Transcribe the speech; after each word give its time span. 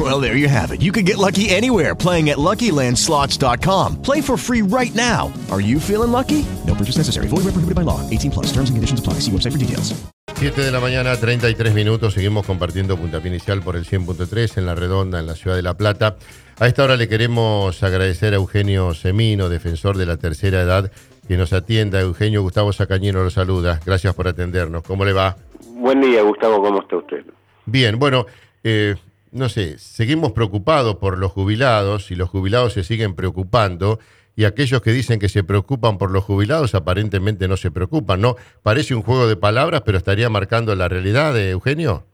Well, 0.00 0.18
there 0.18 0.34
you 0.34 0.48
have 0.48 0.72
it. 0.72 0.80
You 0.80 0.92
can 0.92 1.04
get 1.04 1.18
lucky 1.18 1.50
anywhere 1.50 1.94
playing 1.94 2.30
at 2.30 2.38
LuckyLandSlots.com. 2.38 4.00
Play 4.00 4.22
for 4.22 4.38
free 4.38 4.62
right 4.62 4.94
now. 4.94 5.30
Are 5.50 5.60
you 5.60 5.78
feeling 5.78 6.10
lucky? 6.10 6.42
No 6.66 6.74
purchase 6.74 6.96
necessary. 6.96 7.28
Void 7.28 7.44
where 7.44 7.52
prohibited 7.52 7.74
by 7.74 7.82
law. 7.82 8.00
18 8.08 8.30
plus. 8.30 8.46
Terms 8.46 8.70
and 8.70 8.78
conditions 8.78 8.98
apply. 8.98 9.20
See 9.20 9.30
website 9.30 9.52
for 9.52 9.58
details. 9.58 9.92
7 10.36 10.62
de 10.62 10.70
la 10.70 10.80
mañana, 10.80 11.14
33 11.14 11.74
minutos. 11.74 12.14
Seguimos 12.14 12.46
compartiendo 12.46 12.96
puntapié 12.96 13.28
inicial 13.28 13.60
por 13.60 13.76
el 13.76 13.84
100.3 13.84 14.56
en 14.56 14.64
La 14.64 14.74
Redonda, 14.74 15.20
en 15.20 15.26
la 15.26 15.34
ciudad 15.34 15.54
de 15.54 15.62
La 15.62 15.74
Plata. 15.74 16.16
A 16.58 16.66
esta 16.66 16.82
hora 16.82 16.96
le 16.96 17.06
queremos 17.06 17.82
agradecer 17.82 18.32
a 18.32 18.36
Eugenio 18.36 18.94
Semino, 18.94 19.50
defensor 19.50 19.98
de 19.98 20.06
la 20.06 20.16
tercera 20.16 20.62
edad, 20.62 20.90
que 21.28 21.36
nos 21.36 21.52
atienda. 21.52 22.00
Eugenio 22.00 22.40
Gustavo 22.40 22.72
Sacañino 22.72 23.22
lo 23.22 23.28
saluda. 23.28 23.80
Gracias 23.84 24.14
por 24.14 24.28
atendernos. 24.28 24.82
¿Cómo 24.82 25.04
le 25.04 25.12
va? 25.12 25.36
Buen 25.74 26.00
día, 26.00 26.22
Gustavo. 26.22 26.62
¿Cómo 26.62 26.80
está 26.80 26.96
usted? 26.96 27.22
Bien, 27.66 27.98
bueno, 27.98 28.24
eh, 28.64 28.96
no 29.32 29.48
sé, 29.48 29.78
seguimos 29.78 30.32
preocupados 30.32 30.96
por 30.96 31.18
los 31.18 31.32
jubilados 31.32 32.10
y 32.10 32.16
los 32.16 32.28
jubilados 32.28 32.72
se 32.72 32.84
siguen 32.84 33.14
preocupando 33.14 33.98
y 34.36 34.44
aquellos 34.44 34.80
que 34.80 34.92
dicen 34.92 35.18
que 35.18 35.28
se 35.28 35.44
preocupan 35.44 35.98
por 35.98 36.10
los 36.10 36.24
jubilados 36.24 36.74
aparentemente 36.74 37.46
no 37.46 37.56
se 37.56 37.70
preocupan, 37.70 38.20
¿no? 38.20 38.36
Parece 38.62 38.94
un 38.94 39.02
juego 39.02 39.26
de 39.26 39.36
palabras, 39.36 39.82
pero 39.82 39.98
estaría 39.98 40.30
marcando 40.30 40.74
la 40.74 40.88
realidad, 40.88 41.34
de 41.34 41.50
Eugenio. 41.50 42.04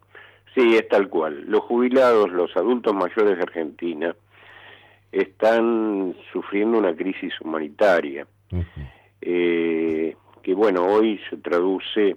Sí, 0.55 0.75
es 0.75 0.89
tal 0.89 1.09
cual. 1.09 1.45
Los 1.47 1.61
jubilados, 1.61 2.31
los 2.33 2.57
adultos 2.57 2.95
mayores 2.95 3.37
de 3.37 3.43
Argentina, 3.43 4.17
están 5.13 6.15
sufriendo 6.33 6.79
una 6.79 6.95
crisis 6.95 7.33
humanitaria, 7.41 8.27
eh, 9.21 10.17
que 10.43 10.55
bueno, 10.55 10.87
hoy 10.87 11.21
se 11.31 11.37
traduce 11.37 12.17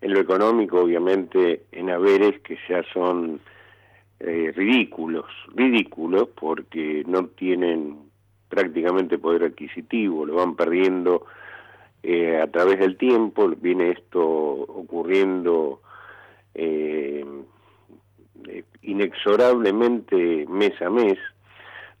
en 0.00 0.14
lo 0.14 0.20
económico, 0.20 0.80
obviamente, 0.80 1.64
en 1.72 1.90
haberes 1.90 2.40
que 2.40 2.56
ya 2.68 2.82
son 2.92 3.40
eh, 4.20 4.52
ridículos, 4.54 5.26
ridículos 5.54 6.28
porque 6.38 7.04
no 7.06 7.26
tienen 7.28 7.98
prácticamente 8.50 9.16
poder 9.16 9.44
adquisitivo, 9.44 10.26
lo 10.26 10.34
van 10.34 10.56
perdiendo 10.56 11.24
eh, 12.02 12.38
a 12.38 12.46
través 12.48 12.80
del 12.80 12.98
tiempo, 12.98 13.48
viene 13.48 13.92
esto 13.92 14.22
ocurriendo 14.22 15.80
eh, 16.54 17.24
inexorablemente 18.82 20.46
mes 20.48 20.80
a 20.82 20.90
mes, 20.90 21.18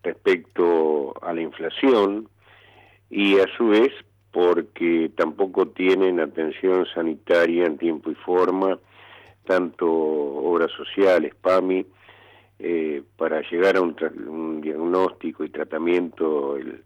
respecto 0.02 1.14
a 1.22 1.32
la 1.32 1.40
inflación 1.40 2.28
y 3.08 3.38
a 3.38 3.46
su 3.56 3.68
vez 3.68 3.92
porque 4.30 5.10
tampoco 5.16 5.68
tienen 5.68 6.20
atención 6.20 6.86
sanitaria 6.94 7.66
en 7.66 7.78
tiempo 7.78 8.10
y 8.10 8.14
forma, 8.14 8.78
tanto 9.44 9.90
obras 9.90 10.70
sociales, 10.72 11.34
PAMI, 11.40 11.84
eh, 12.62 13.02
para 13.16 13.40
llegar 13.50 13.76
a 13.76 13.80
un, 13.80 14.60
diagnóstico 14.60 15.44
y 15.44 15.48
tratamiento, 15.48 16.56
el, 16.56 16.82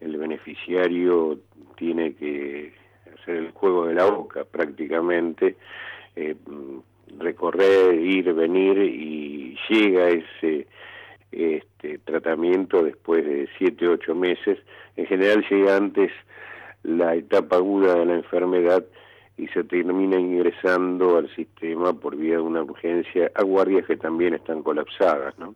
el, 0.00 0.16
beneficiario 0.16 1.38
tiene 1.76 2.14
que 2.14 2.72
hacer 3.14 3.36
el 3.36 3.50
juego 3.52 3.86
de 3.86 3.94
la 3.94 4.06
boca 4.06 4.44
prácticamente, 4.44 5.56
eh, 6.16 6.34
recorrer, 7.18 7.94
ir, 7.94 8.32
venir 8.34 8.78
y 8.78 9.56
llega 9.68 10.08
ese 10.08 10.66
este 11.30 11.98
tratamiento 11.98 12.82
después 12.82 13.24
de 13.24 13.48
siete 13.58 13.88
ocho 13.88 14.14
meses. 14.14 14.58
En 14.96 15.06
general 15.06 15.44
llega 15.50 15.76
antes 15.76 16.12
la 16.82 17.14
etapa 17.14 17.56
aguda 17.56 17.94
de 17.94 18.06
la 18.06 18.14
enfermedad 18.14 18.84
y 19.36 19.48
se 19.48 19.64
termina 19.64 20.18
ingresando 20.18 21.16
al 21.16 21.28
sistema 21.34 21.92
por 21.92 22.16
vía 22.16 22.36
de 22.36 22.42
una 22.42 22.62
urgencia 22.62 23.30
a 23.34 23.42
guardias 23.42 23.86
que 23.86 23.96
también 23.96 24.34
están 24.34 24.62
colapsadas, 24.62 25.36
¿no? 25.38 25.54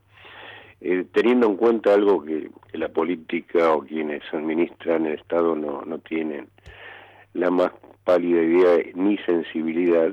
Eh, 0.80 1.04
teniendo 1.12 1.46
en 1.46 1.56
cuenta 1.56 1.94
algo 1.94 2.24
que, 2.24 2.50
la 2.72 2.88
política 2.88 3.72
o 3.74 3.80
quienes 3.82 4.22
administran 4.32 5.06
el 5.06 5.14
Estado 5.14 5.56
no, 5.56 5.82
no 5.82 5.98
tienen 5.98 6.48
la 7.34 7.50
más 7.50 7.72
pálida 8.04 8.42
idea 8.42 8.84
ni 8.94 9.18
sensibilidad, 9.18 10.12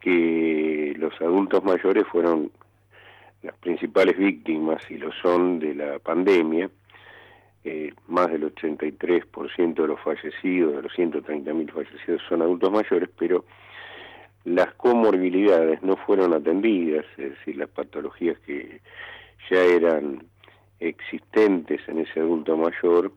que 0.00 0.94
los 0.98 1.18
adultos 1.20 1.64
mayores 1.64 2.06
fueron 2.06 2.50
las 3.42 3.56
principales 3.58 4.16
víctimas, 4.18 4.82
y 4.90 4.98
lo 4.98 5.10
son, 5.22 5.58
de 5.58 5.74
la 5.74 5.98
pandemia, 5.98 6.70
eh, 7.68 7.92
más 8.06 8.30
del 8.30 8.54
83% 8.54 9.74
de 9.74 9.86
los 9.86 10.00
fallecidos, 10.00 10.76
de 10.76 10.82
los 10.82 10.92
130.000 10.92 11.72
fallecidos, 11.72 12.22
son 12.28 12.42
adultos 12.42 12.70
mayores, 12.72 13.10
pero 13.18 13.44
las 14.44 14.72
comorbilidades 14.74 15.82
no 15.82 15.96
fueron 15.96 16.32
atendidas, 16.32 17.04
es 17.18 17.30
decir, 17.30 17.56
las 17.56 17.68
patologías 17.68 18.38
que 18.40 18.80
ya 19.50 19.62
eran 19.62 20.24
existentes 20.80 21.80
en 21.88 21.98
ese 21.98 22.20
adulto 22.20 22.56
mayor 22.56 23.12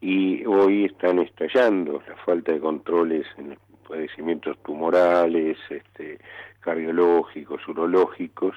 y 0.00 0.44
hoy 0.44 0.84
están 0.84 1.18
estallando 1.20 2.02
la 2.06 2.16
falta 2.16 2.52
de 2.52 2.60
controles 2.60 3.26
en 3.38 3.56
padecimientos 3.88 4.58
tumorales, 4.62 5.56
este, 5.70 6.18
cardiológicos, 6.60 7.66
urológicos, 7.68 8.56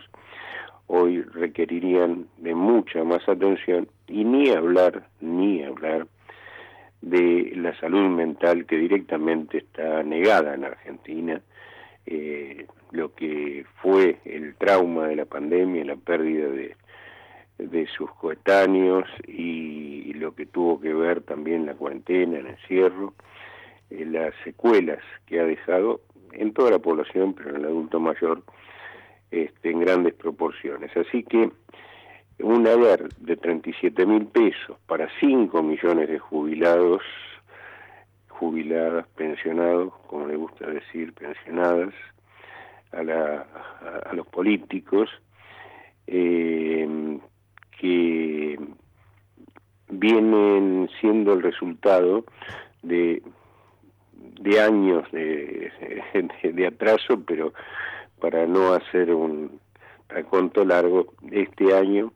hoy 0.88 1.22
requerirían 1.22 2.28
de 2.38 2.56
mucha 2.56 3.04
más 3.04 3.28
atención 3.28 3.88
y 4.08 4.24
ni 4.24 4.50
hablar, 4.50 5.08
ni 5.22 5.64
hablar 5.64 6.08
de 7.02 7.52
la 7.56 7.78
salud 7.80 8.10
mental 8.10 8.66
que 8.66 8.78
directamente 8.78 9.60
está 9.60 10.02
negada 10.04 10.56
en 10.56 10.66
Argentina, 10.66 11.42
eh, 12.06 12.66
lo 12.92 13.14
que 13.14 13.66
fue 13.82 14.20
el 14.26 14.56
trauma 14.56 15.08
de 15.08 15.18
la 15.18 15.26
pandemia, 15.26 15.86
la 15.86 15.98
pérdida 15.98 16.48
de, 16.48 16.76
de 17.58 17.88
sus 17.88 18.10
coetáneos 18.14 19.06
y 19.28 20.14
lo 20.14 20.34
que 20.36 20.46
tuvo 20.46 20.80
que 20.80 20.94
ver 20.94 21.22
también 21.22 21.66
la 21.66 21.76
cuarentena, 21.76 22.40
el 22.40 22.48
encierro, 22.48 23.14
eh, 23.90 24.06
las 24.06 24.34
secuelas 24.44 25.00
que 25.26 25.40
ha 25.40 25.46
dejado 25.46 26.02
en 26.34 26.54
toda 26.54 26.72
la 26.72 26.80
población, 26.80 27.34
pero 27.34 27.52
en 27.52 27.58
el 27.58 27.66
adulto 27.66 28.00
mayor, 28.00 28.44
este, 29.32 29.72
en 29.72 29.80
grandes 29.82 30.14
proporciones. 30.14 30.96
Así 30.96 31.24
que 31.24 31.52
un 32.40 32.68
haber 32.68 33.10
de 33.16 33.36
37 33.36 34.06
mil 34.06 34.28
pesos 34.28 34.78
para 34.86 35.10
5 35.20 35.64
millones 35.64 36.08
de 36.08 36.20
jubilados, 36.20 37.02
jubiladas, 38.30 39.08
pensionados, 39.16 39.94
como 40.08 40.28
le 40.28 40.36
gusta 40.36 40.68
decir, 40.68 41.14
pensionadas, 41.14 41.94
a, 42.92 43.04
la, 43.04 43.46
a, 44.06 44.14
los 44.14 44.28
políticos, 44.28 45.10
eh, 46.06 47.20
que 47.80 48.60
vienen 49.90 50.90
siendo 51.02 51.34
el 51.34 51.42
resultado 51.42 52.26
de, 52.82 53.22
de 54.14 54.62
años 54.62 55.10
de, 55.12 55.72
de, 56.44 56.54
de 56.54 56.68
atraso, 56.68 57.22
pero 57.26 57.54
para 58.20 58.46
no 58.46 58.74
hacer 58.74 59.14
un 59.14 59.60
raconto 60.10 60.66
largo, 60.66 61.14
este 61.32 61.76
año, 61.76 62.12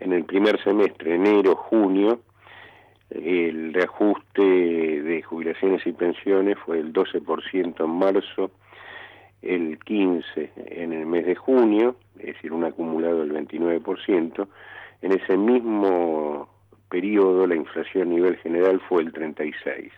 en 0.00 0.12
el 0.12 0.24
primer 0.24 0.62
semestre, 0.62 1.14
enero, 1.14 1.56
junio, 1.56 2.20
el 3.10 3.72
reajuste 3.72 4.42
de 4.42 5.22
jubilaciones 5.22 5.86
y 5.86 5.92
pensiones 5.92 6.58
fue 6.64 6.80
el 6.80 6.92
12% 6.92 7.84
en 7.84 7.90
marzo, 7.90 8.50
el 9.42 9.78
15% 9.78 10.50
en 10.56 10.92
el 10.92 11.06
mes 11.06 11.26
de 11.26 11.34
junio, 11.34 11.96
es 12.18 12.34
decir, 12.34 12.52
un 12.52 12.64
acumulado 12.64 13.18
del 13.20 13.32
29%. 13.32 14.48
En 15.02 15.12
ese 15.12 15.36
mismo 15.36 16.48
periodo 16.88 17.46
la 17.46 17.54
inflación 17.54 18.08
a 18.08 18.14
nivel 18.14 18.36
general 18.38 18.80
fue 18.88 19.02
el 19.02 19.12
36%. 19.12 19.90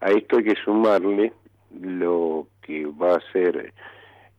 A 0.00 0.10
esto 0.10 0.36
hay 0.36 0.44
que 0.44 0.56
sumarle 0.62 1.32
lo 1.80 2.46
que 2.62 2.86
va 2.86 3.16
a 3.16 3.32
ser 3.32 3.72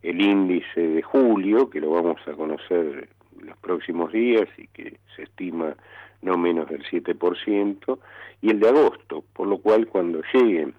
el 0.07 0.21
índice 0.21 0.81
de 0.81 1.01
julio, 1.01 1.69
que 1.69 1.81
lo 1.81 1.91
vamos 1.91 2.21
a 2.27 2.31
conocer 2.31 3.09
los 3.41 3.57
próximos 3.57 4.13
días 4.13 4.47
y 4.57 4.67
que 4.67 4.97
se 5.15 5.23
estima 5.23 5.75
no 6.21 6.37
menos 6.37 6.69
del 6.69 6.83
7%, 6.85 7.99
y 8.41 8.49
el 8.49 8.59
de 8.59 8.69
agosto, 8.69 9.23
por 9.33 9.47
lo 9.47 9.57
cual 9.57 9.87
cuando 9.87 10.21
lleguen 10.33 10.73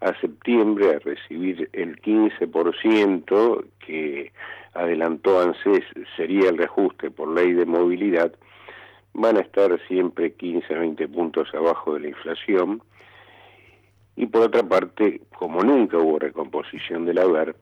a 0.00 0.18
septiembre 0.20 0.94
a 0.94 0.98
recibir 1.00 1.68
el 1.72 2.00
15% 2.00 3.64
que 3.84 4.32
adelantó 4.74 5.40
ANSES 5.40 5.84
sería 6.16 6.48
el 6.48 6.58
reajuste 6.58 7.10
por 7.10 7.28
ley 7.28 7.52
de 7.52 7.66
movilidad, 7.66 8.32
van 9.12 9.36
a 9.36 9.40
estar 9.40 9.78
siempre 9.88 10.32
15, 10.32 10.72
20 10.72 11.08
puntos 11.08 11.52
abajo 11.54 11.94
de 11.94 12.00
la 12.00 12.08
inflación. 12.08 12.82
Y 14.16 14.26
por 14.26 14.42
otra 14.42 14.62
parte, 14.62 15.20
como 15.36 15.62
nunca 15.62 15.98
hubo 15.98 16.20
recomposición 16.20 17.04
del 17.04 17.18
haber, 17.18 17.56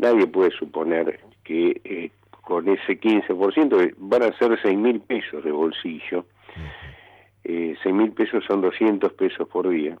nadie 0.00 0.26
puede 0.26 0.50
suponer 0.50 1.20
que 1.44 1.80
eh, 1.84 2.10
con 2.42 2.68
ese 2.68 2.98
15% 2.98 3.94
van 3.98 4.22
a 4.22 4.36
ser 4.38 4.58
6 4.60 4.76
mil 4.76 5.00
pesos 5.00 5.44
de 5.44 5.52
bolsillo. 5.52 6.26
Eh, 7.44 7.76
6 7.82 7.94
mil 7.94 8.12
pesos 8.12 8.44
son 8.44 8.60
200 8.60 9.12
pesos 9.12 9.48
por 9.48 9.68
día. 9.68 9.96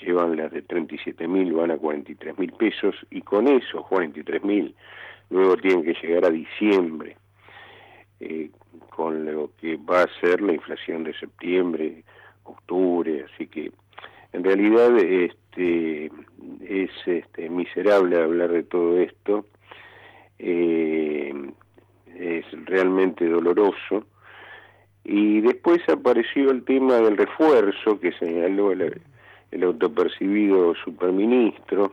Llevan 0.00 0.36
las 0.36 0.52
de 0.52 0.62
37 0.62 1.26
mil, 1.28 1.52
van 1.52 1.70
a 1.70 1.76
43 1.76 2.38
mil 2.38 2.52
pesos. 2.52 2.94
Y 3.10 3.22
con 3.22 3.48
esos 3.48 3.86
43 3.86 4.42
mil, 4.44 4.74
luego 5.30 5.56
tienen 5.56 5.84
que 5.84 5.94
llegar 5.94 6.24
a 6.24 6.30
diciembre, 6.30 7.16
eh, 8.20 8.50
con 8.90 9.24
lo 9.24 9.50
que 9.60 9.76
va 9.76 10.02
a 10.02 10.20
ser 10.20 10.40
la 10.40 10.52
inflación 10.52 11.04
de 11.04 11.14
septiembre, 11.14 12.04
octubre. 12.44 13.24
Así 13.32 13.46
que 13.46 13.70
en 14.32 14.44
realidad 14.44 14.96
este 14.98 16.10
es 16.68 16.90
este, 17.06 17.48
miserable 17.50 18.22
hablar 18.22 18.50
de 18.50 18.62
todo 18.62 18.98
esto. 18.98 19.46
Eh, 20.38 21.32
es 22.16 22.44
realmente 22.66 23.28
doloroso. 23.28 24.06
Y 25.04 25.40
después 25.40 25.86
apareció 25.88 26.50
el 26.50 26.64
tema 26.64 26.96
del 26.96 27.16
refuerzo 27.16 28.00
que 28.00 28.12
señaló 28.12 28.72
el, 28.72 29.02
autopercibido 29.62 30.74
superministro 30.74 31.92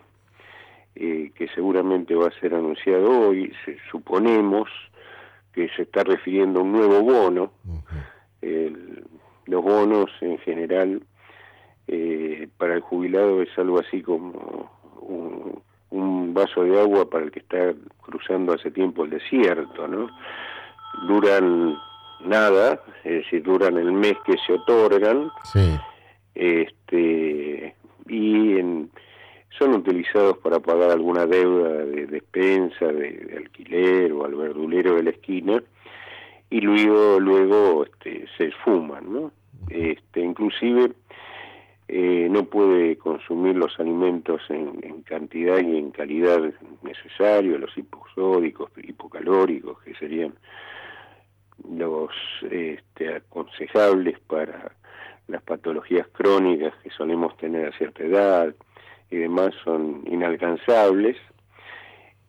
eh, 0.96 1.32
que 1.36 1.48
seguramente 1.50 2.16
va 2.16 2.28
a 2.28 2.40
ser 2.40 2.56
anunciado 2.56 3.28
hoy. 3.28 3.54
Suponemos 3.92 4.70
que 5.54 5.70
se 5.76 5.84
está 5.84 6.04
refiriendo 6.04 6.60
a 6.60 6.64
un 6.64 6.72
nuevo 6.72 7.02
bono. 7.02 7.52
Los 9.46 9.64
bonos 9.64 10.10
en 10.22 10.38
general 10.40 11.02
para 12.62 12.76
el 12.76 12.82
jubilado 12.82 13.42
es 13.42 13.50
algo 13.58 13.80
así 13.80 14.04
como 14.04 14.72
un, 15.02 16.32
vaso 16.32 16.64
de 16.64 16.80
agua 16.80 17.10
para 17.10 17.26
el 17.26 17.32
que 17.32 17.40
está 17.40 17.74
cruzando 18.04 18.54
hace 18.54 18.70
tiempo 18.70 19.04
el 19.04 19.10
desierto, 19.10 19.88
¿no? 19.88 20.08
Duran 21.08 21.76
nada, 22.24 22.80
es 23.04 23.24
decir, 23.24 23.42
duran 23.44 23.78
el 23.78 23.92
mes 23.92 24.16
que 24.26 24.38
se 24.46 24.54
otorgan, 24.54 25.30
este, 26.36 27.76
y 28.08 28.58
son 29.58 29.74
utilizados 29.74 30.38
para 30.38 30.60
pagar 30.60 30.92
alguna 30.92 31.26
deuda 31.26 31.84
de 31.84 32.06
despensa, 32.06 32.86
de, 32.86 33.36
alquiler 33.38 34.14
o 34.14 34.24
al 34.24 34.36
verdulero 34.36 34.96
de 34.96 35.04
la 35.04 35.10
esquina, 35.10 35.62
y 36.50 36.62
luego, 36.62 37.20
luego 37.20 37.86
este, 37.86 38.26
se 38.38 38.46
esfuman, 38.46 39.12
¿no? 39.12 39.32
Este, 39.70 40.22
inclusive 40.22 40.92
eh, 41.94 42.30
no 42.32 42.46
puede 42.46 42.96
consumir 42.98 43.58
los 43.58 43.78
alimentos 43.78 44.42
en, 44.48 45.02
cantidad 45.04 45.60
y 45.60 45.78
en 45.78 45.92
calidad 45.92 46.40
necesario, 46.84 47.58
los 47.58 47.78
hiposódicos, 47.78 48.72
hipocalóricos, 48.78 49.78
que 49.82 49.94
serían 49.96 50.34
los 51.70 52.12
este, 52.50 53.16
aconsejables 53.16 54.18
para 54.22 54.72
las 55.28 55.44
patologías 55.44 56.08
crónicas 56.14 56.74
que 56.82 56.92
solemos 56.92 57.36
tener 57.36 57.68
a 57.68 57.78
cierta 57.78 58.04
edad 58.04 58.56
y 59.10 59.18
demás 59.18 59.54
son 59.66 60.04
inalcanzables. 60.10 61.18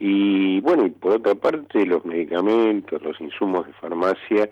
Y 0.01 0.61
bueno, 0.63 0.87
y 0.87 0.91
por 0.91 1.13
otra 1.13 1.37
parte 1.37 1.87
los 1.87 2.05
medicamentos, 2.05 3.01
los 3.01 3.21
insumos 3.21 3.69
de 3.69 3.73
farmacia, 3.75 4.51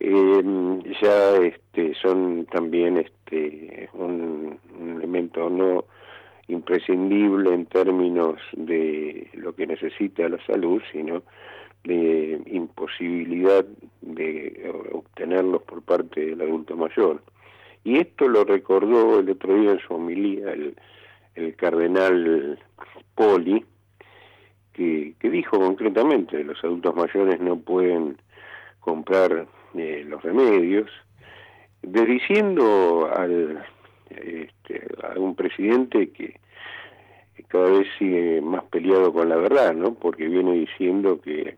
eh, 0.00 0.94
ya 1.00 1.36
este, 1.36 1.94
son 1.94 2.46
también 2.46 2.98
este, 2.98 3.88
un, 3.94 4.58
elemento 4.96 5.48
no 5.48 5.84
imprescindible 6.74 7.54
en 7.54 7.66
términos 7.66 8.40
de 8.52 9.28
lo 9.34 9.54
que 9.54 9.66
necesita 9.66 10.28
la 10.28 10.44
salud, 10.44 10.82
sino 10.92 11.22
de 11.84 12.40
imposibilidad 12.46 13.64
de 14.00 14.72
obtenerlos 14.92 15.62
por 15.62 15.82
parte 15.82 16.26
del 16.26 16.40
adulto 16.40 16.76
mayor. 16.76 17.22
Y 17.84 17.98
esto 17.98 18.28
lo 18.28 18.44
recordó 18.44 19.20
el 19.20 19.30
otro 19.30 19.54
día 19.54 19.72
en 19.72 19.80
su 19.80 19.94
homilía 19.94 20.52
el, 20.52 20.74
el 21.34 21.54
cardenal 21.54 22.58
Poli, 23.14 23.64
que, 24.72 25.14
dijo 25.22 25.58
concretamente 25.58 26.42
los 26.42 26.62
adultos 26.64 26.96
mayores 26.96 27.40
no 27.40 27.56
pueden 27.56 28.16
comprar 28.80 29.46
los 29.74 30.22
remedios, 30.22 30.90
desdiciendo 31.82 33.10
al, 33.14 33.64
este, 34.10 34.86
a 35.02 35.18
un 35.18 35.34
presidente 35.34 36.10
que 36.10 36.40
cada 37.42 37.70
vez 37.70 37.86
sigue 37.98 38.40
más 38.40 38.64
peleado 38.64 39.12
con 39.12 39.28
la 39.28 39.36
verdad, 39.36 39.74
¿no? 39.74 39.94
Porque 39.94 40.28
viene 40.28 40.52
diciendo 40.52 41.20
que 41.20 41.56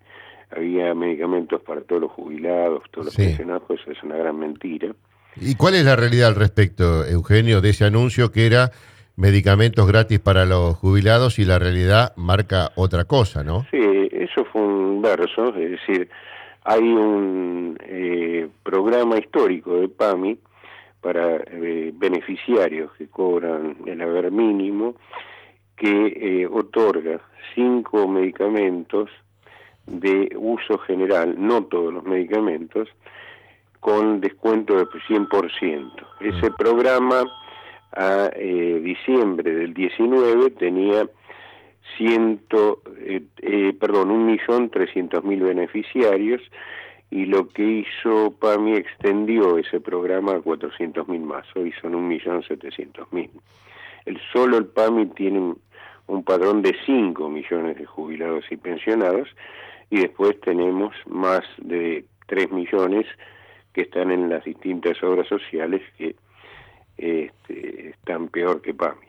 había 0.50 0.94
medicamentos 0.94 1.60
para 1.62 1.80
todos 1.82 2.02
los 2.02 2.12
jubilados, 2.12 2.82
todos 2.90 3.06
los 3.06 3.16
pensionados, 3.16 3.62
eso 3.70 3.90
es 3.90 4.02
una 4.02 4.16
gran 4.16 4.38
mentira. 4.38 4.94
¿Y 5.36 5.54
cuál 5.54 5.74
es 5.74 5.84
la 5.84 5.96
realidad 5.96 6.28
al 6.28 6.34
respecto, 6.34 7.04
Eugenio, 7.04 7.60
de 7.60 7.70
ese 7.70 7.84
anuncio 7.84 8.32
que 8.32 8.46
era 8.46 8.70
medicamentos 9.16 9.86
gratis 9.86 10.18
para 10.18 10.44
los 10.44 10.76
jubilados 10.76 11.38
y 11.38 11.44
la 11.44 11.58
realidad 11.58 12.12
marca 12.16 12.70
otra 12.76 13.04
cosa, 13.04 13.42
¿no? 13.42 13.66
Sí, 13.70 14.08
eso 14.12 14.44
fue 14.44 14.62
un 14.62 15.02
verso, 15.02 15.54
es 15.56 15.72
decir, 15.72 16.08
hay 16.64 16.82
un 16.82 17.78
eh, 17.82 18.48
programa 18.62 19.18
histórico 19.18 19.78
de 19.78 19.88
PAMI 19.88 20.38
para 21.00 21.36
eh, 21.36 21.92
beneficiarios 21.94 22.92
que 22.98 23.06
cobran 23.08 23.76
el 23.86 24.00
haber 24.00 24.30
mínimo 24.30 24.96
que 25.76 26.42
eh, 26.42 26.46
otorga 26.46 27.20
cinco 27.54 28.08
medicamentos 28.08 29.10
de 29.86 30.34
uso 30.36 30.78
general, 30.78 31.36
no 31.38 31.64
todos 31.64 31.92
los 31.92 32.04
medicamentos, 32.04 32.88
con 33.80 34.20
descuento 34.20 34.76
de 34.76 34.86
100%. 34.86 35.92
Ese 36.20 36.50
programa 36.52 37.24
a 37.92 38.30
diciembre 38.30 39.54
del 39.54 39.72
19 39.72 40.50
tenía 40.50 41.08
ciento, 41.96 42.82
eh, 42.98 43.22
eh, 43.42 43.72
perdón, 43.78 44.10
un 44.10 44.26
millón 44.26 44.70
trescientos 44.70 45.24
mil 45.24 45.40
beneficiarios 45.40 46.42
y 47.10 47.26
lo 47.26 47.48
que 47.48 47.62
hizo 47.62 48.34
PAMI 48.40 48.76
extendió 48.76 49.58
ese 49.58 49.80
programa 49.80 50.32
a 50.32 50.40
cuatrocientos 50.40 51.06
mil 51.08 51.20
más, 51.20 51.46
hoy 51.54 51.72
son 51.80 51.94
un 51.94 52.08
millón 52.08 52.42
setecientos 52.42 53.12
mil. 53.12 53.30
El 54.04 54.20
solo 54.32 54.58
el 54.58 54.66
PAMI 54.66 55.06
tiene 55.06 55.54
un, 56.06 56.24
padrón 56.24 56.62
de 56.62 56.74
cinco 56.84 57.28
millones 57.28 57.76
de 57.78 57.86
jubilados 57.86 58.44
y 58.50 58.56
pensionados 58.56 59.28
y 59.90 60.00
después 60.00 60.40
tenemos 60.40 60.94
más 61.06 61.42
de 61.58 62.04
tres 62.26 62.50
millones 62.50 63.06
que 63.72 63.82
están 63.82 64.10
en 64.10 64.28
las 64.28 64.44
distintas 64.44 65.02
obras 65.02 65.28
sociales 65.28 65.82
que 65.98 66.16
este, 66.96 67.90
están 67.90 68.28
peor 68.28 68.62
que 68.62 68.74
PAMI. 68.74 69.06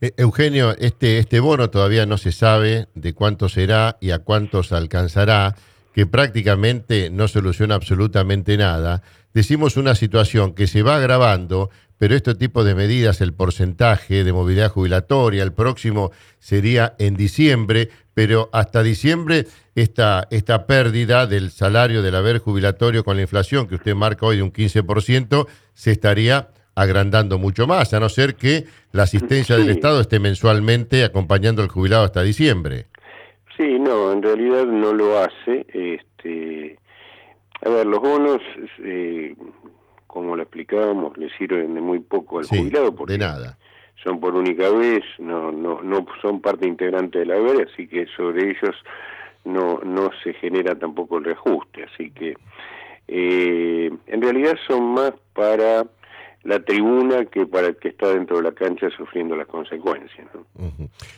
Eh, 0.00 0.12
Eugenio, 0.16 0.76
este, 0.78 1.18
este 1.18 1.40
bono 1.40 1.70
todavía 1.70 2.06
no 2.06 2.18
se 2.18 2.32
sabe 2.32 2.86
de 2.94 3.14
cuánto 3.14 3.48
será 3.48 3.96
y 4.00 4.10
a 4.10 4.20
cuántos 4.20 4.72
alcanzará, 4.72 5.54
que 5.92 6.06
prácticamente 6.06 7.10
no 7.10 7.28
soluciona 7.28 7.76
absolutamente 7.76 8.56
nada. 8.56 9.02
Decimos 9.32 9.76
una 9.76 9.94
situación 9.94 10.54
que 10.54 10.66
se 10.66 10.82
va 10.82 10.96
agravando, 10.96 11.70
pero 11.98 12.14
este 12.14 12.34
tipo 12.34 12.64
de 12.64 12.74
medidas, 12.74 13.20
el 13.20 13.32
porcentaje 13.32 14.24
de 14.24 14.32
movilidad 14.32 14.70
jubilatoria, 14.70 15.42
el 15.42 15.52
próximo 15.52 16.10
sería 16.38 16.94
en 16.98 17.16
diciembre, 17.16 17.88
pero 18.14 18.50
hasta 18.52 18.82
diciembre 18.82 19.46
esta, 19.74 20.26
esta 20.30 20.66
pérdida 20.66 21.26
del 21.26 21.50
salario 21.50 22.02
del 22.02 22.14
haber 22.14 22.38
jubilatorio 22.38 23.04
con 23.04 23.16
la 23.16 23.22
inflación 23.22 23.66
que 23.66 23.76
usted 23.76 23.94
marca 23.94 24.26
hoy 24.26 24.36
de 24.36 24.42
un 24.42 24.52
15%, 24.52 25.46
se 25.72 25.90
estaría 25.90 26.48
agrandando 26.74 27.38
mucho 27.38 27.66
más, 27.66 27.94
a 27.94 28.00
no 28.00 28.08
ser 28.08 28.34
que 28.34 28.64
la 28.92 29.04
asistencia 29.04 29.56
del 29.56 29.70
Estado 29.70 30.00
esté 30.00 30.18
mensualmente 30.18 31.04
acompañando 31.04 31.62
al 31.62 31.68
jubilado 31.68 32.04
hasta 32.04 32.22
diciembre. 32.22 32.86
Sí, 33.56 33.78
no, 33.78 34.12
en 34.12 34.22
realidad 34.22 34.64
no 34.66 34.92
lo 34.92 35.18
hace. 35.18 35.66
Este, 35.72 36.76
a 37.64 37.68
ver, 37.68 37.86
los 37.86 38.00
bonos, 38.00 38.40
eh, 38.82 39.34
explicábamos, 40.64 41.16
le 41.18 41.28
sirven 41.36 41.74
de 41.74 41.80
muy 41.80 42.00
poco 42.00 42.38
al 42.38 42.46
jubilado 42.46 42.94
porque 42.94 43.12
de 43.12 43.18
nada. 43.18 43.58
son 44.02 44.18
por 44.20 44.34
única 44.34 44.70
vez, 44.70 45.02
no, 45.18 45.52
no, 45.52 45.82
no 45.82 46.06
son 46.22 46.40
parte 46.40 46.66
integrante 46.66 47.20
de 47.20 47.26
la 47.26 47.34
haber, 47.36 47.68
así 47.70 47.86
que 47.86 48.06
sobre 48.16 48.50
ellos 48.50 48.76
no, 49.44 49.80
no 49.84 50.10
se 50.22 50.32
genera 50.34 50.74
tampoco 50.74 51.18
el 51.18 51.24
reajuste, 51.24 51.84
así 51.84 52.10
que 52.10 52.36
eh, 53.08 53.90
en 54.06 54.22
realidad 54.22 54.54
son 54.66 54.94
más 54.94 55.12
para 55.34 55.84
la 56.44 56.60
tribuna 56.60 57.24
que 57.24 57.46
para 57.46 57.68
el 57.68 57.76
que 57.76 57.88
está 57.88 58.08
dentro 58.08 58.36
de 58.36 58.42
la 58.42 58.52
cancha 58.52 58.88
sufriendo 58.90 59.34
las 59.34 59.46
consecuencias. 59.46 60.28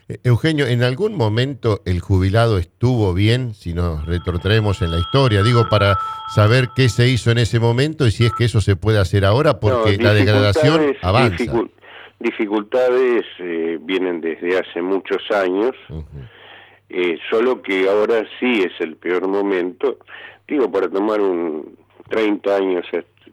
Eh, 0.08 0.18
Eugenio, 0.22 0.66
¿en 0.66 0.84
algún 0.84 1.16
momento 1.16 1.80
el 1.84 2.00
jubilado 2.00 2.58
estuvo 2.58 3.12
bien, 3.12 3.52
si 3.52 3.74
nos 3.74 4.06
retrotraemos 4.06 4.82
en 4.82 4.92
la 4.92 4.98
historia? 4.98 5.42
Digo, 5.42 5.68
para 5.68 5.98
saber 6.32 6.68
qué 6.76 6.88
se 6.88 7.08
hizo 7.08 7.32
en 7.32 7.38
ese 7.38 7.58
momento 7.58 8.06
y 8.06 8.12
si 8.12 8.24
es 8.24 8.32
que 8.32 8.44
eso 8.44 8.60
se 8.60 8.76
puede 8.76 9.00
hacer 9.00 9.24
ahora, 9.24 9.58
porque 9.58 9.98
la 9.98 10.14
degradación 10.14 10.94
avanza. 11.02 11.44
Dificultades 12.18 13.26
eh, 13.40 13.78
vienen 13.82 14.20
desde 14.20 14.58
hace 14.58 14.80
muchos 14.80 15.28
años, 15.32 15.72
eh, 16.88 17.18
solo 17.28 17.60
que 17.60 17.88
ahora 17.88 18.24
sí 18.38 18.62
es 18.62 18.80
el 18.80 18.96
peor 18.96 19.26
momento. 19.28 19.98
Digo, 20.46 20.70
para 20.70 20.88
tomar 20.88 21.20
un 21.20 21.76
30 22.08 22.56
años 22.56 22.86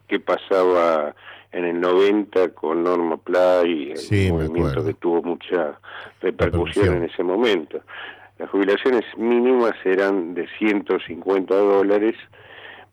que 0.08 0.20
pasaba 0.20 1.14
en 1.54 1.64
el 1.64 1.80
90 1.80 2.48
con 2.48 2.82
Norma 2.82 3.16
Play, 3.16 3.94
el 4.10 4.32
movimiento 4.32 4.84
que 4.84 4.94
tuvo 4.94 5.22
mucha 5.22 5.78
repercusión 6.20 6.96
en 6.96 7.04
ese 7.04 7.22
momento. 7.22 7.80
Las 8.38 8.50
jubilaciones 8.50 9.04
mínimas 9.16 9.74
eran 9.84 10.34
de 10.34 10.48
150 10.58 11.54
dólares 11.54 12.16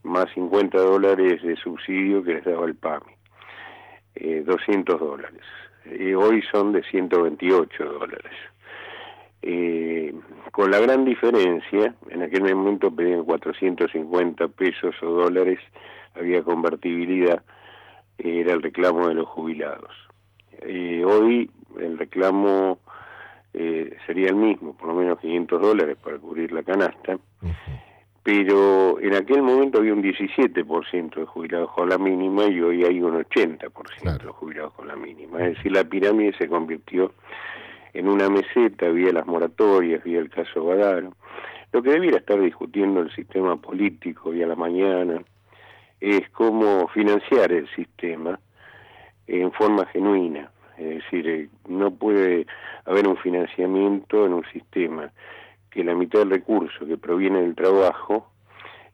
más 0.03 0.27
50 0.33 0.77
dólares 0.77 1.41
de 1.41 1.55
subsidio 1.55 2.23
que 2.23 2.35
les 2.35 2.45
daba 2.45 2.65
el 2.65 2.75
PAMI, 2.75 3.11
eh, 4.15 4.43
200 4.45 4.99
dólares. 4.99 5.41
y 5.83 6.13
hoy 6.13 6.43
son 6.51 6.73
de 6.73 6.83
128 6.83 7.83
dólares. 7.83 8.31
Eh, 9.41 10.13
con 10.51 10.69
la 10.69 10.79
gran 10.79 11.03
diferencia, 11.05 11.95
en 12.07 12.21
aquel 12.21 12.43
momento 12.55 12.91
pedían 12.91 13.23
450 13.25 14.47
pesos 14.49 14.93
o 15.01 15.07
dólares, 15.07 15.59
había 16.13 16.43
convertibilidad, 16.43 17.41
era 18.23 18.53
el 18.53 18.61
reclamo 18.61 19.07
de 19.07 19.15
los 19.15 19.27
jubilados. 19.27 19.91
Eh, 20.61 21.03
hoy 21.05 21.49
el 21.79 21.97
reclamo 21.97 22.79
eh, 23.53 23.97
sería 24.05 24.29
el 24.29 24.35
mismo, 24.35 24.73
por 24.75 24.89
lo 24.89 24.95
menos 24.95 25.19
500 25.19 25.61
dólares 25.61 25.97
para 26.01 26.17
cubrir 26.17 26.51
la 26.51 26.63
canasta, 26.63 27.17
pero 28.23 28.99
en 28.99 29.15
aquel 29.15 29.41
momento 29.41 29.79
había 29.79 29.93
un 29.93 30.03
17% 30.03 31.15
de 31.15 31.25
jubilados 31.25 31.71
con 31.71 31.89
la 31.89 31.97
mínima 31.97 32.45
y 32.45 32.61
hoy 32.61 32.85
hay 32.85 33.01
un 33.01 33.23
80% 33.23 34.23
de 34.23 34.31
jubilados 34.31 34.73
con 34.73 34.87
la 34.87 34.95
mínima. 34.95 35.39
Es 35.39 35.57
decir, 35.57 35.71
la 35.71 35.83
pirámide 35.83 36.33
se 36.37 36.47
convirtió 36.47 37.13
en 37.93 38.07
una 38.07 38.29
meseta, 38.29 38.85
había 38.85 39.11
las 39.11 39.25
moratorias, 39.25 40.01
había 40.01 40.19
el 40.19 40.29
caso 40.29 40.65
Badaro. 40.65 41.13
Lo 41.73 41.81
que 41.81 41.89
debiera 41.89 42.17
estar 42.17 42.39
discutiendo 42.39 43.01
el 43.01 43.11
sistema 43.15 43.55
político 43.55 44.29
hoy 44.29 44.43
a 44.43 44.47
la 44.47 44.55
mañana 44.55 45.21
es 46.01 46.27
cómo 46.31 46.87
financiar 46.87 47.51
el 47.51 47.69
sistema 47.75 48.39
en 49.27 49.51
forma 49.51 49.85
genuina. 49.85 50.51
Es 50.77 50.95
decir, 50.95 51.27
eh, 51.27 51.49
no 51.67 51.91
puede 51.91 52.47
haber 52.85 53.07
un 53.07 53.17
financiamiento 53.17 54.25
en 54.25 54.33
un 54.33 54.43
sistema 54.51 55.11
que 55.69 55.83
la 55.83 55.93
mitad 55.93 56.19
del 56.19 56.31
recurso 56.31 56.85
que 56.85 56.97
proviene 56.97 57.43
del 57.43 57.55
trabajo, 57.55 58.27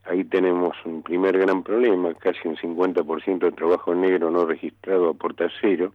ahí 0.04 0.26
tenemos 0.26 0.76
un 0.86 1.02
primer 1.02 1.38
gran 1.38 1.64
problema, 1.64 2.14
casi 2.14 2.48
un 2.48 2.58
50% 2.58 3.40
de 3.40 3.52
trabajo 3.54 3.96
negro 3.96 4.30
no 4.30 4.46
registrado 4.46 5.10
aporta 5.10 5.48
cero, 5.62 5.94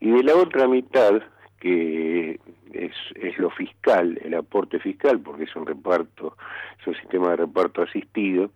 y 0.00 0.10
de 0.10 0.22
la 0.22 0.36
otra 0.36 0.68
mitad, 0.68 1.22
que 1.58 2.38
es, 2.72 2.92
es 3.16 3.38
lo 3.38 3.50
fiscal, 3.50 4.18
el 4.22 4.34
aporte 4.34 4.78
fiscal, 4.78 5.20
porque 5.20 5.44
es 5.44 5.56
un 5.56 5.66
reparto, 5.66 6.36
es 6.80 6.86
un 6.86 6.94
sistema 6.94 7.30
de 7.30 7.36
reparto 7.36 7.82
asistido, 7.82 8.50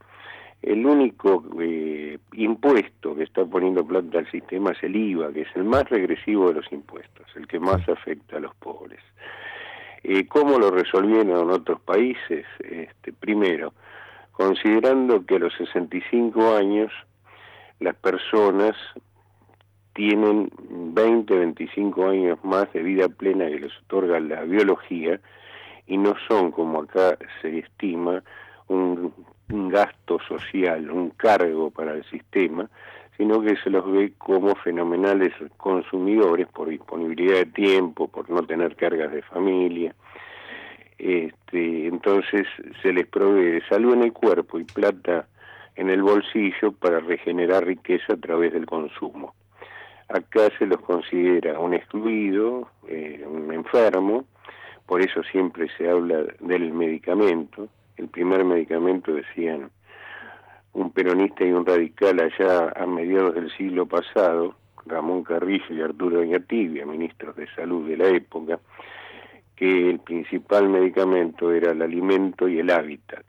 el 0.63 0.85
único 0.85 1.43
eh, 1.61 2.19
impuesto 2.35 3.15
que 3.15 3.25
está 3.25 3.45
poniendo 3.47 3.87
plata 3.87 4.19
al 4.19 4.31
sistema 4.31 4.73
es 4.73 4.83
el 4.83 4.95
IVA, 4.95 5.33
que 5.33 5.43
es 5.43 5.57
el 5.57 5.65
más 5.65 5.89
regresivo 5.89 6.49
de 6.49 6.55
los 6.55 6.71
impuestos, 6.73 7.27
el 7.35 7.47
que 7.47 7.59
más 7.59 7.89
afecta 7.89 8.37
a 8.37 8.41
los 8.41 8.55
pobres. 8.57 9.01
Eh, 10.03 10.27
¿Cómo 10.27 10.59
lo 10.59 10.71
resolvieron 10.71 11.31
en 11.31 11.51
otros 11.51 11.81
países? 11.81 12.47
Este, 12.59 13.13
primero, 13.13 13.73
considerando 14.33 15.25
que 15.25 15.37
a 15.37 15.41
los 15.41 15.55
65 15.55 16.57
años 16.57 16.93
las 17.79 17.95
personas 17.97 18.77
tienen 19.95 20.51
20, 20.71 21.35
25 21.35 22.09
años 22.09 22.39
más 22.43 22.71
de 22.73 22.83
vida 22.83 23.09
plena 23.09 23.47
que 23.47 23.61
les 23.61 23.73
otorga 23.85 24.21
la 24.21 24.43
biología 24.43 25.21
y 25.87 25.97
no 25.97 26.15
son, 26.29 26.53
como 26.53 26.83
acá 26.83 27.19
se 27.41 27.59
estima, 27.59 28.23
un, 28.69 29.13
un 29.51 29.69
gasto 29.69 30.19
social, 30.27 30.91
un 30.91 31.11
cargo 31.11 31.71
para 31.71 31.93
el 31.93 32.05
sistema, 32.05 32.69
sino 33.17 33.43
que 33.43 33.57
se 33.57 33.71
los 33.71 33.91
ve 33.91 34.13
como 34.17 34.55
fenomenales 34.57 35.33
consumidores 35.57 36.47
por 36.49 36.69
disponibilidad 36.69 37.39
de 37.39 37.47
tiempo, 37.47 38.09
por 38.09 38.31
no 38.31 38.43
tener 38.43 38.77
cargas 38.77 39.13
de 39.13 39.23
familia. 39.23 39.95
Este, 40.99 41.87
entonces 41.87 42.47
se 42.83 42.93
les 42.93 43.07
provee 43.07 43.61
salud 43.69 43.95
en 43.95 44.05
el 44.05 44.13
cuerpo 44.13 44.59
y 44.59 44.65
plata 44.65 45.27
en 45.77 45.91
el 45.91 46.03
bolsillo 46.03 46.73
para 46.73 47.01
regenerar 47.01 47.67
riqueza 47.67 48.15
a 48.15 48.17
través 48.17 48.53
del 48.53 48.67
consumo. 48.67 49.35
Acá 50.09 50.49
se 50.59 50.67
los 50.67 50.81
considera 50.81 51.59
un 51.59 51.73
excluido, 51.73 52.69
eh, 52.89 53.25
un 53.27 53.53
enfermo, 53.53 54.25
por 54.87 55.01
eso 55.01 55.23
siempre 55.23 55.69
se 55.79 55.89
habla 55.89 56.25
del 56.41 56.73
medicamento. 56.73 57.69
El 58.01 58.09
primer 58.09 58.47
medicamento, 58.47 59.13
decían, 59.13 59.71
un 60.73 60.91
peronista 60.91 61.45
y 61.45 61.53
un 61.53 61.67
radical 61.67 62.19
allá 62.19 62.73
a 62.75 62.87
mediados 62.87 63.35
del 63.35 63.51
siglo 63.59 63.85
pasado, 63.85 64.55
Ramón 64.87 65.23
Carrillo 65.23 65.67
y 65.69 65.83
Arturo 65.83 66.17
Doñatibia, 66.17 66.87
ministros 66.87 67.37
de 67.37 67.47
salud 67.55 67.87
de 67.87 67.99
la 67.99 68.09
época, 68.09 68.59
que 69.55 69.91
el 69.91 69.99
principal 69.99 70.71
medicamento 70.71 71.53
era 71.53 71.73
el 71.73 71.83
alimento 71.83 72.49
y 72.49 72.59
el 72.59 72.71
hábitat. 72.71 73.27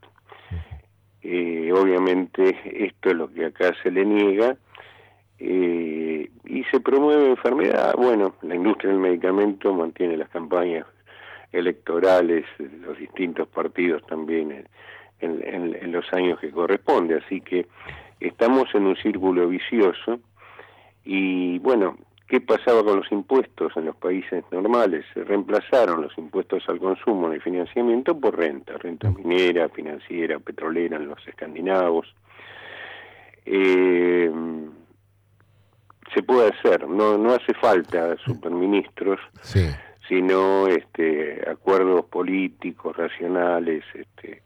Eh, 1.21 1.73
obviamente 1.73 2.57
esto 2.63 3.09
es 3.09 3.15
lo 3.15 3.29
que 3.29 3.47
acá 3.47 3.73
se 3.83 3.91
le 3.91 4.05
niega 4.05 4.55
eh, 5.37 6.31
y 6.45 6.63
se 6.71 6.79
promueve 6.79 7.31
enfermedad. 7.31 7.93
Bueno, 7.97 8.35
la 8.41 8.55
industria 8.55 8.91
del 8.91 9.01
medicamento 9.01 9.73
mantiene 9.73 10.15
las 10.15 10.29
campañas 10.29 10.85
electorales, 11.51 12.45
los 12.57 12.97
distintos 12.97 13.47
partidos 13.47 14.05
también 14.07 14.67
en, 15.19 15.91
los 15.91 16.05
años 16.13 16.39
que 16.39 16.51
corresponde. 16.51 17.21
Así 17.23 17.41
que 17.41 17.67
estamos 18.19 18.73
en 18.73 18.85
un 18.85 18.95
círculo 18.97 19.47
vicioso 19.47 20.19
y 21.03 21.59
bueno, 21.59 21.97
¿qué 22.27 22.41
pasaba 22.41 22.83
con 22.83 22.97
los 22.97 23.11
impuestos 23.11 23.75
en 23.75 23.85
los 23.85 23.95
países 23.95 24.43
normales? 24.51 25.05
Se 25.13 25.23
reemplazaron 25.23 26.01
los 26.01 26.17
impuestos 26.17 26.63
al 26.67 26.79
consumo 26.79 27.27
en 27.27 27.33
el 27.33 27.41
financiamiento 27.41 28.17
por 28.19 28.37
renta, 28.37 28.77
renta 28.77 29.09
minera, 29.11 29.69
financiera, 29.69 30.39
petrolera 30.39 30.97
en 30.97 31.07
los 31.07 31.27
escandinavos. 31.27 32.13
Eh, 33.45 34.31
se 36.13 36.23
puede 36.23 36.49
hacer, 36.49 36.87
no, 36.87 37.17
no 37.17 37.33
hace 37.33 37.53
falta 37.53 38.17
superministros, 38.17 39.19
sino 40.11 40.67
este, 40.67 41.41
acuerdos 41.49 42.03
políticos, 42.03 42.97
racionales, 42.97 43.85
este, 43.93 44.41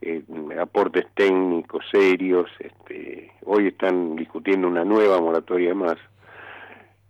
eh, 0.00 0.22
aportes 0.58 1.04
técnicos 1.14 1.84
serios. 1.92 2.48
Este, 2.58 3.30
hoy 3.44 3.68
están 3.68 4.16
discutiendo 4.16 4.68
una 4.68 4.86
nueva 4.86 5.20
moratoria 5.20 5.74
más. 5.74 5.98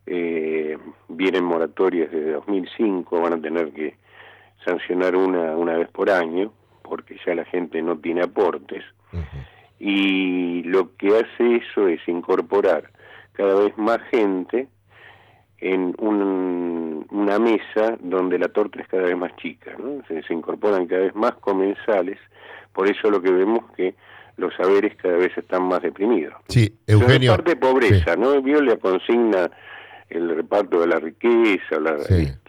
Eh, 0.07 0.77
vienen 1.07 1.45
moratorias 1.45 2.11
desde 2.11 2.33
2005, 2.33 3.21
van 3.21 3.35
a 3.35 3.41
tener 3.41 3.73
que 3.73 3.95
sancionar 4.65 5.15
una 5.15 5.57
una 5.57 5.77
vez 5.77 5.89
por 5.91 6.11
año, 6.11 6.53
porque 6.83 7.17
ya 7.25 7.37
la 7.37 7.45
gente 7.45 7.81
no 7.83 7.99
tiene 7.99 8.23
aportes. 8.23 8.83
Y 9.79 10.65
lo 10.65 10.97
que 10.97 11.19
hace 11.19 11.57
eso 11.57 11.87
es 11.87 12.01
incorporar 12.09 12.91
cada 13.35 13.61
vez 13.61 13.79
más 13.79 14.01
gente 14.11 14.67
en 15.63 15.95
una 15.99 17.39
mesa 17.39 17.97
donde 18.01 18.39
la 18.39 18.49
torta 18.49 18.81
es 18.81 18.89
cada 18.89 19.05
vez 19.05 19.17
más 19.17 19.35
chica, 19.37 19.73
¿no? 19.79 20.03
se, 20.09 20.23
se 20.23 20.35
incorporan 20.35 20.87
cada 20.87 21.03
vez 21.03 21.15
más 21.15 21.35
comensales 21.37 22.19
por 22.73 22.89
eso 22.89 23.11
lo 23.11 23.21
que 23.21 23.31
vemos 23.31 23.65
que 23.77 23.95
los 24.37 24.55
saberes 24.55 24.95
cada 25.01 25.17
vez 25.17 25.37
están 25.37 25.65
más 25.65 25.83
deprimidos. 25.83 26.35
Sí, 26.49 26.75
Eugenio. 26.87 27.33
Parte 27.33 27.57
pobreza, 27.57 28.17
¿no? 28.17 28.41
Vio 28.43 28.61
la 28.63 28.77
consigna 28.77 29.51
el 30.09 30.35
reparto 30.35 30.81
de 30.81 30.87
la 30.87 30.99
riqueza, 30.99 31.79
la 31.81 31.97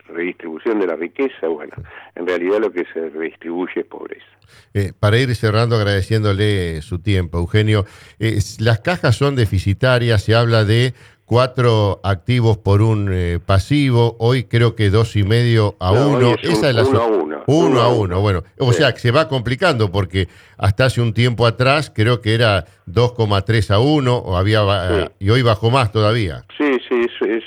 redistribución 0.10 0.79
de 0.79 0.88
la 0.88 0.96
riqueza, 0.96 1.48
bueno, 1.48 1.74
en 2.15 2.27
realidad 2.27 2.60
lo 2.60 2.72
que 2.72 2.86
se 2.93 3.10
redistribuye 3.10 3.82
es 3.82 3.86
pobreza. 3.86 4.25
Eh, 4.74 4.91
para 5.00 5.17
ir 5.17 5.34
cerrando, 5.36 5.77
agradeciéndole 5.77 6.82
su 6.82 7.00
tiempo, 7.00 7.39
Eugenio, 7.39 7.86
eh, 8.20 8.38
las 8.60 8.79
cajas 8.79 9.15
son 9.15 9.36
deficitarias, 9.36 10.24
se 10.24 10.36
habla 10.36 10.65
de 10.65 10.93
cuatro 11.25 12.00
activos 12.03 12.58
por 12.58 12.82
un 12.82 13.10
eh, 13.12 13.39
pasivo, 13.44 14.15
hoy 14.20 14.44
creo 14.44 14.75
que 14.75 14.89
dos 14.89 15.15
y 15.15 15.24
medio 15.24 15.75
a 15.80 15.92
uno. 15.92 16.36
Esa 16.42 16.70
es 16.70 16.75
la 16.75 16.84
uno 16.84 17.01
a 17.01 17.08
uno. 17.08 17.44
Uno 17.48 17.82
a 17.82 17.89
uno, 17.89 18.22
bueno. 18.22 18.44
O 18.60 18.74
sea, 18.74 18.94
que 18.94 19.00
se 19.00 19.12
va 19.12 19.27
complicando 19.27 19.92
porque 19.92 20.27
hasta 20.58 20.86
hace 20.86 21.01
un 21.01 21.13
tiempo 21.13 21.46
atrás 21.46 21.92
creo 21.94 22.22
que 22.22 22.34
era 22.34 22.65
2,3 22.88 23.72
a 23.72 23.80
1 23.80 24.18
o 24.18 24.38
había, 24.38 25.12
y 25.20 25.30
hoy 25.30 25.42
bajó 25.42 25.70
más 25.70 25.92
todavía. 25.92 26.44
Sí, 26.58 26.77
sí, 26.88 27.01
es, 27.01 27.30
es 27.30 27.44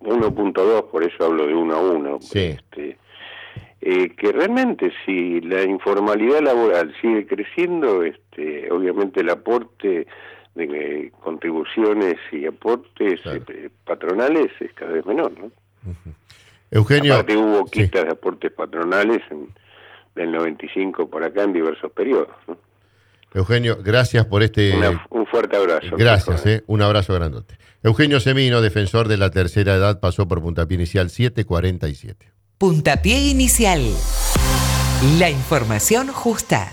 1.2, 0.00 0.90
por 0.90 1.04
eso 1.04 1.24
hablo 1.24 1.46
de 1.46 1.54
1 1.54 1.74
a 1.74 1.80
1. 1.80 2.18
Sí. 2.20 2.38
Este, 2.38 2.98
eh, 3.80 4.10
que 4.16 4.30
realmente 4.30 4.92
si 5.04 5.40
la 5.40 5.64
informalidad 5.64 6.40
laboral 6.40 6.94
sigue 7.00 7.26
creciendo, 7.26 8.04
este, 8.04 8.70
obviamente 8.70 9.20
el 9.20 9.30
aporte 9.30 10.06
de 10.54 11.12
contribuciones 11.22 12.16
y 12.30 12.46
aportes 12.46 13.20
eh, 13.24 13.70
patronales 13.84 14.50
es 14.60 14.72
cada 14.74 14.92
vez 14.92 15.06
menor, 15.06 15.32
¿no? 15.38 15.50
Eugenio. 16.70 17.14
Aparte 17.14 17.36
hubo 17.36 17.66
sí. 17.66 17.82
quitas 17.82 18.04
de 18.04 18.10
aportes 18.12 18.52
patronales 18.52 19.20
en, 19.30 19.48
del 20.14 20.32
95 20.32 21.08
por 21.08 21.22
acá 21.24 21.42
en 21.42 21.52
diversos 21.52 21.92
periodos. 21.92 22.28
¿no? 22.48 22.56
Eugenio, 23.34 23.78
gracias 23.82 24.26
por 24.26 24.42
este. 24.42 24.76
Una- 24.76 25.06
un 25.10 25.26
fuerte 25.26 25.56
abrazo. 25.56 25.96
Gracias, 25.96 26.46
eh, 26.46 26.62
un 26.66 26.82
abrazo 26.82 27.14
grandote. 27.14 27.56
Eugenio 27.82 28.20
Semino, 28.20 28.60
defensor 28.60 29.08
de 29.08 29.16
la 29.16 29.30
tercera 29.30 29.74
edad, 29.74 30.00
pasó 30.00 30.28
por 30.28 30.40
puntapié 30.40 30.76
inicial 30.76 31.10
747. 31.10 32.30
Puntapié 32.58 33.18
inicial. 33.28 33.80
La 35.18 35.30
información 35.30 36.08
justa. 36.08 36.72